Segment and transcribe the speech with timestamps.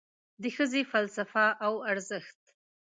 [0.41, 2.39] د ښځې فلسفه او ارزښت